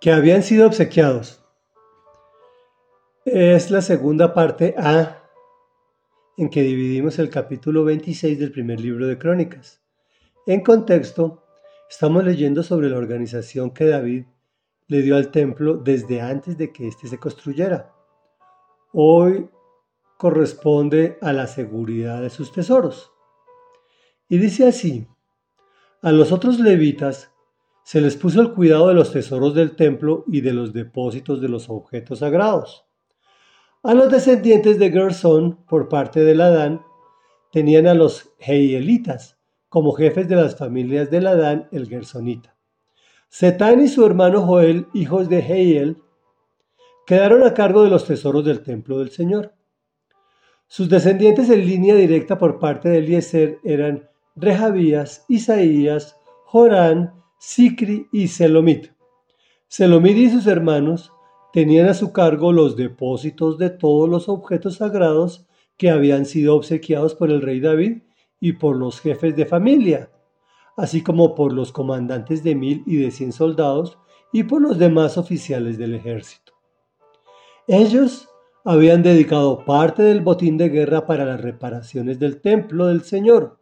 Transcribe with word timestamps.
que 0.00 0.12
habían 0.12 0.42
sido 0.42 0.66
obsequiados. 0.66 1.44
Es 3.24 3.70
la 3.70 3.82
segunda 3.82 4.32
parte 4.32 4.74
A 4.78 5.22
en 6.36 6.50
que 6.50 6.62
dividimos 6.62 7.18
el 7.18 7.30
capítulo 7.30 7.84
26 7.84 8.38
del 8.38 8.52
primer 8.52 8.80
libro 8.80 9.06
de 9.06 9.18
Crónicas. 9.18 9.82
En 10.46 10.62
contexto, 10.62 11.44
estamos 11.90 12.24
leyendo 12.24 12.62
sobre 12.62 12.88
la 12.88 12.96
organización 12.96 13.72
que 13.72 13.86
David 13.86 14.26
le 14.86 15.02
dio 15.02 15.16
al 15.16 15.30
templo 15.30 15.74
desde 15.76 16.20
antes 16.20 16.56
de 16.56 16.72
que 16.72 16.86
éste 16.86 17.08
se 17.08 17.18
construyera. 17.18 17.92
Hoy 18.92 19.50
corresponde 20.16 21.18
a 21.20 21.32
la 21.32 21.46
seguridad 21.48 22.22
de 22.22 22.30
sus 22.30 22.52
tesoros. 22.52 23.12
Y 24.28 24.38
dice 24.38 24.68
así, 24.68 25.08
a 26.02 26.12
los 26.12 26.30
otros 26.30 26.60
levitas 26.60 27.32
se 27.88 28.02
les 28.02 28.16
puso 28.16 28.42
el 28.42 28.52
cuidado 28.52 28.88
de 28.88 28.94
los 28.94 29.12
tesoros 29.12 29.54
del 29.54 29.74
templo 29.74 30.22
y 30.26 30.42
de 30.42 30.52
los 30.52 30.74
depósitos 30.74 31.40
de 31.40 31.48
los 31.48 31.70
objetos 31.70 32.18
sagrados. 32.18 32.84
A 33.82 33.94
los 33.94 34.10
descendientes 34.12 34.78
de 34.78 34.90
Gersón, 34.90 35.64
por 35.66 35.88
parte 35.88 36.22
de 36.22 36.34
Ladán, 36.34 36.82
tenían 37.50 37.86
a 37.86 37.94
los 37.94 38.34
Heielitas 38.40 39.38
como 39.70 39.92
jefes 39.92 40.28
de 40.28 40.36
las 40.36 40.54
familias 40.54 41.10
de 41.10 41.22
Ladán 41.22 41.66
el 41.72 41.88
Gersonita. 41.88 42.54
Setán 43.30 43.80
y 43.80 43.88
su 43.88 44.04
hermano 44.04 44.42
Joel, 44.42 44.88
hijos 44.92 45.30
de 45.30 45.38
Heiel, 45.38 45.96
quedaron 47.06 47.42
a 47.42 47.54
cargo 47.54 47.84
de 47.84 47.88
los 47.88 48.04
tesoros 48.04 48.44
del 48.44 48.62
templo 48.62 48.98
del 48.98 49.12
Señor. 49.12 49.54
Sus 50.66 50.90
descendientes 50.90 51.48
en 51.48 51.64
línea 51.64 51.94
directa 51.94 52.36
por 52.36 52.58
parte 52.58 52.90
de 52.90 52.98
Eliezer 52.98 53.60
eran 53.64 54.10
Rehabías, 54.36 55.24
Isaías, 55.26 56.20
Jorán, 56.44 57.14
Sicri 57.38 58.08
y 58.10 58.26
Selomit. 58.26 58.90
Selomit 59.68 60.16
y 60.16 60.30
sus 60.30 60.48
hermanos 60.48 61.12
tenían 61.52 61.88
a 61.88 61.94
su 61.94 62.12
cargo 62.12 62.52
los 62.52 62.76
depósitos 62.76 63.58
de 63.58 63.70
todos 63.70 64.08
los 64.08 64.28
objetos 64.28 64.76
sagrados 64.76 65.46
que 65.76 65.88
habían 65.88 66.26
sido 66.26 66.56
obsequiados 66.56 67.14
por 67.14 67.30
el 67.30 67.40
rey 67.40 67.60
David 67.60 68.02
y 68.40 68.54
por 68.54 68.76
los 68.76 69.00
jefes 69.00 69.36
de 69.36 69.46
familia, 69.46 70.10
así 70.76 71.02
como 71.02 71.36
por 71.36 71.52
los 71.52 71.70
comandantes 71.70 72.42
de 72.42 72.56
mil 72.56 72.82
y 72.86 72.96
de 72.96 73.12
cien 73.12 73.30
soldados 73.30 73.98
y 74.32 74.42
por 74.42 74.60
los 74.60 74.76
demás 74.76 75.16
oficiales 75.16 75.78
del 75.78 75.94
ejército. 75.94 76.54
Ellos 77.68 78.28
habían 78.64 79.04
dedicado 79.04 79.64
parte 79.64 80.02
del 80.02 80.22
botín 80.22 80.58
de 80.58 80.70
guerra 80.70 81.06
para 81.06 81.24
las 81.24 81.40
reparaciones 81.40 82.18
del 82.18 82.40
templo 82.40 82.86
del 82.86 83.02
Señor. 83.02 83.60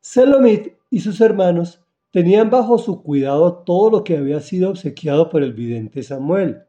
Selomit 0.00 0.78
y 0.88 1.00
sus 1.00 1.20
hermanos 1.20 1.84
tenían 2.10 2.50
bajo 2.50 2.78
su 2.78 3.02
cuidado 3.02 3.62
todo 3.64 3.90
lo 3.90 4.04
que 4.04 4.16
había 4.16 4.40
sido 4.40 4.70
obsequiado 4.70 5.30
por 5.30 5.42
el 5.42 5.52
vidente 5.52 6.02
Samuel, 6.02 6.64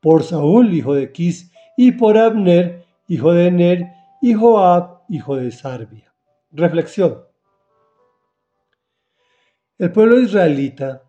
por 0.00 0.22
Saúl, 0.22 0.74
hijo 0.74 0.94
de 0.94 1.12
Quis, 1.12 1.52
y 1.76 1.92
por 1.92 2.18
Abner, 2.18 2.84
hijo 3.08 3.32
de 3.32 3.50
Ner, 3.50 3.86
y 4.20 4.34
Joab, 4.34 5.02
hijo 5.08 5.36
de 5.36 5.50
Sarbia. 5.50 6.12
Reflexión. 6.50 7.24
El 9.78 9.92
pueblo 9.92 10.18
israelita 10.18 11.04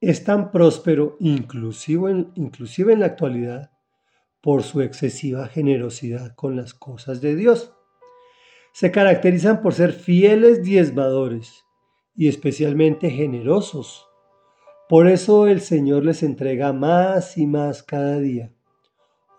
es 0.00 0.24
tan 0.24 0.50
próspero, 0.50 1.16
inclusive 1.20 2.10
en, 2.10 2.32
en 2.36 3.00
la 3.00 3.06
actualidad, 3.06 3.70
por 4.40 4.62
su 4.62 4.82
excesiva 4.82 5.48
generosidad 5.48 6.34
con 6.34 6.56
las 6.56 6.74
cosas 6.74 7.20
de 7.20 7.34
Dios. 7.34 7.72
Se 8.72 8.90
caracterizan 8.90 9.62
por 9.62 9.72
ser 9.72 9.92
fieles 9.92 10.62
diezmadores 10.62 11.65
y 12.16 12.28
especialmente 12.28 13.10
generosos 13.10 14.06
por 14.88 15.08
eso 15.08 15.48
el 15.48 15.62
Señor 15.62 16.04
les 16.04 16.22
entrega 16.22 16.72
más 16.72 17.36
y 17.36 17.48
más 17.48 17.82
cada 17.82 18.20
día. 18.20 18.52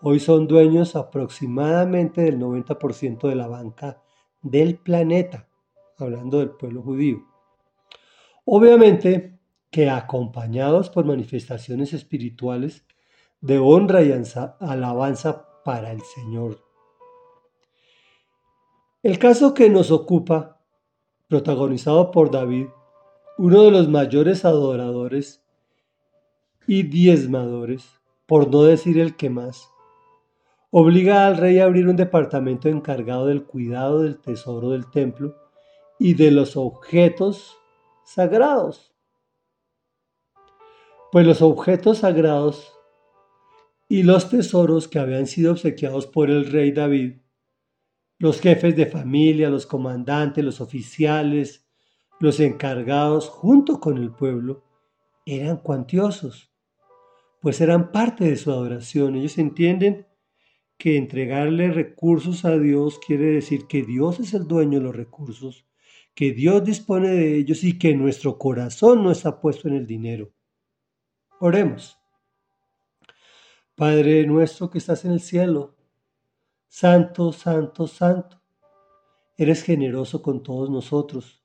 Hoy 0.02 0.20
son 0.20 0.46
dueños 0.46 0.94
aproximadamente 0.94 2.20
del 2.20 2.38
90% 2.38 3.28
de 3.28 3.34
la 3.34 3.46
banca 3.46 4.02
del 4.42 4.76
planeta, 4.76 5.48
hablando 5.96 6.40
del 6.40 6.50
pueblo 6.50 6.82
judío. 6.82 7.24
Obviamente 8.44 9.38
que 9.70 9.88
acompañados 9.88 10.90
por 10.90 11.06
manifestaciones 11.06 11.94
espirituales 11.94 12.84
de 13.40 13.58
honra 13.58 14.02
y 14.02 14.12
alabanza 14.60 15.46
para 15.64 15.92
el 15.92 16.02
Señor. 16.02 16.62
El 19.02 19.18
caso 19.18 19.54
que 19.54 19.70
nos 19.70 19.90
ocupa, 19.90 20.57
protagonizado 21.28 22.10
por 22.10 22.30
David, 22.30 22.68
uno 23.36 23.62
de 23.62 23.70
los 23.70 23.88
mayores 23.88 24.44
adoradores 24.44 25.42
y 26.66 26.82
diezmadores, 26.84 28.00
por 28.26 28.50
no 28.50 28.62
decir 28.62 28.98
el 28.98 29.14
que 29.16 29.30
más, 29.30 29.70
obliga 30.70 31.26
al 31.26 31.36
rey 31.36 31.58
a 31.58 31.64
abrir 31.64 31.86
un 31.86 31.96
departamento 31.96 32.68
encargado 32.68 33.26
del 33.26 33.44
cuidado 33.44 34.02
del 34.02 34.18
tesoro 34.18 34.70
del 34.70 34.90
templo 34.90 35.36
y 35.98 36.14
de 36.14 36.30
los 36.30 36.56
objetos 36.56 37.58
sagrados. 38.04 38.92
Pues 41.12 41.26
los 41.26 41.42
objetos 41.42 41.98
sagrados 41.98 42.72
y 43.88 44.02
los 44.02 44.28
tesoros 44.28 44.88
que 44.88 44.98
habían 44.98 45.26
sido 45.26 45.52
obsequiados 45.52 46.06
por 46.06 46.30
el 46.30 46.50
rey 46.50 46.72
David, 46.72 47.18
los 48.18 48.40
jefes 48.40 48.74
de 48.74 48.86
familia, 48.86 49.48
los 49.48 49.66
comandantes, 49.66 50.44
los 50.44 50.60
oficiales, 50.60 51.68
los 52.20 52.40
encargados, 52.40 53.28
junto 53.28 53.78
con 53.78 53.96
el 53.98 54.10
pueblo, 54.10 54.64
eran 55.24 55.58
cuantiosos, 55.58 56.52
pues 57.40 57.60
eran 57.60 57.92
parte 57.92 58.24
de 58.24 58.36
su 58.36 58.50
adoración. 58.50 59.14
Ellos 59.14 59.38
entienden 59.38 60.06
que 60.76 60.96
entregarle 60.96 61.70
recursos 61.70 62.44
a 62.44 62.58
Dios 62.58 62.98
quiere 63.04 63.26
decir 63.26 63.66
que 63.66 63.82
Dios 63.82 64.20
es 64.20 64.34
el 64.34 64.46
dueño 64.46 64.78
de 64.78 64.84
los 64.84 64.96
recursos, 64.96 65.66
que 66.14 66.32
Dios 66.32 66.64
dispone 66.64 67.08
de 67.08 67.36
ellos 67.36 67.62
y 67.62 67.78
que 67.78 67.94
nuestro 67.94 68.38
corazón 68.38 69.02
no 69.02 69.12
está 69.12 69.40
puesto 69.40 69.68
en 69.68 69.74
el 69.74 69.86
dinero. 69.86 70.32
Oremos. 71.40 71.98
Padre 73.76 74.26
nuestro 74.26 74.70
que 74.70 74.78
estás 74.78 75.04
en 75.04 75.12
el 75.12 75.20
cielo, 75.20 75.77
santo, 76.68 77.32
santo, 77.32 77.86
santo, 77.86 78.40
eres 79.36 79.62
generoso 79.62 80.22
con 80.22 80.42
todos 80.42 80.70
nosotros. 80.70 81.42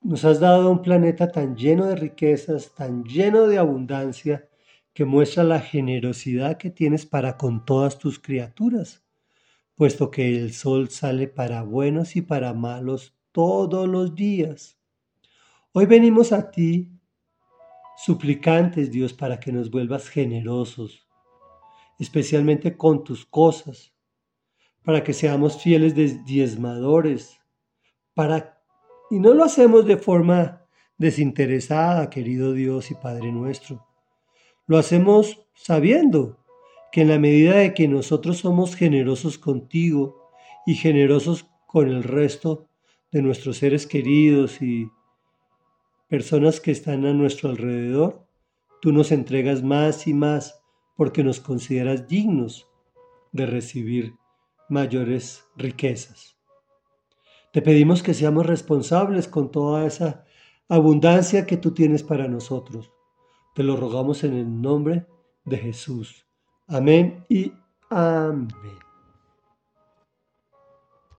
Nos 0.00 0.24
has 0.24 0.40
dado 0.40 0.70
un 0.70 0.80
planeta 0.80 1.30
tan 1.30 1.54
lleno 1.54 1.86
de 1.86 1.96
riquezas, 1.96 2.74
tan 2.74 3.04
lleno 3.04 3.46
de 3.46 3.58
abundancia, 3.58 4.48
que 4.92 5.04
muestra 5.04 5.44
la 5.44 5.60
generosidad 5.60 6.56
que 6.56 6.70
tienes 6.70 7.06
para 7.06 7.36
con 7.36 7.64
todas 7.64 7.98
tus 7.98 8.18
criaturas, 8.18 9.04
puesto 9.76 10.10
que 10.10 10.36
el 10.36 10.52
sol 10.52 10.88
sale 10.90 11.28
para 11.28 11.62
buenos 11.62 12.16
y 12.16 12.22
para 12.22 12.52
malos 12.54 13.14
todos 13.30 13.88
los 13.88 14.14
días. 14.14 14.78
Hoy 15.72 15.86
venimos 15.86 16.32
a 16.32 16.50
ti, 16.50 16.90
suplicantes, 17.96 18.90
Dios, 18.90 19.12
para 19.12 19.38
que 19.38 19.52
nos 19.52 19.70
vuelvas 19.70 20.08
generosos, 20.08 21.06
especialmente 22.00 22.76
con 22.76 23.04
tus 23.04 23.24
cosas, 23.26 23.92
para 24.82 25.04
que 25.04 25.12
seamos 25.12 25.62
fieles 25.62 25.94
diezmadores, 26.24 27.38
para 28.14 28.60
y 29.10 29.18
no 29.18 29.34
lo 29.34 29.44
hacemos 29.44 29.86
de 29.86 29.96
forma 29.96 30.64
desinteresada, 30.96 32.10
querido 32.10 32.52
Dios 32.52 32.90
y 32.90 32.94
Padre 32.94 33.32
nuestro. 33.32 33.86
Lo 34.66 34.78
hacemos 34.78 35.46
sabiendo 35.54 36.38
que 36.92 37.02
en 37.02 37.08
la 37.08 37.18
medida 37.18 37.56
de 37.56 37.74
que 37.74 37.88
nosotros 37.88 38.38
somos 38.38 38.76
generosos 38.76 39.36
contigo 39.36 40.30
y 40.64 40.74
generosos 40.74 41.50
con 41.66 41.88
el 41.88 42.04
resto 42.04 42.68
de 43.10 43.22
nuestros 43.22 43.58
seres 43.58 43.86
queridos 43.86 44.62
y 44.62 44.88
personas 46.08 46.60
que 46.60 46.70
están 46.70 47.04
a 47.04 47.12
nuestro 47.12 47.50
alrededor, 47.50 48.26
tú 48.80 48.92
nos 48.92 49.10
entregas 49.10 49.62
más 49.62 50.06
y 50.06 50.14
más 50.14 50.59
porque 51.00 51.24
nos 51.24 51.40
consideras 51.40 52.08
dignos 52.08 52.68
de 53.32 53.46
recibir 53.46 54.16
mayores 54.68 55.46
riquezas. 55.56 56.36
Te 57.54 57.62
pedimos 57.62 58.02
que 58.02 58.12
seamos 58.12 58.44
responsables 58.44 59.26
con 59.26 59.50
toda 59.50 59.86
esa 59.86 60.26
abundancia 60.68 61.46
que 61.46 61.56
tú 61.56 61.70
tienes 61.70 62.02
para 62.02 62.28
nosotros. 62.28 62.92
Te 63.54 63.62
lo 63.62 63.76
rogamos 63.76 64.24
en 64.24 64.34
el 64.34 64.60
nombre 64.60 65.06
de 65.46 65.56
Jesús. 65.56 66.26
Amén 66.68 67.24
y 67.30 67.50
amén. 67.88 68.89